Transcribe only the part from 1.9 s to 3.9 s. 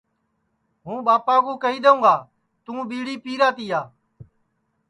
گا تُوں ٻِیڑی پِیرا تِیا